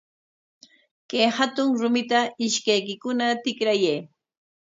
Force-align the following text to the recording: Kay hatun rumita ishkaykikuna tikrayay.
Kay 1.09 1.25
hatun 1.37 1.69
rumita 1.79 2.19
ishkaykikuna 2.45 3.25
tikrayay. 3.43 3.99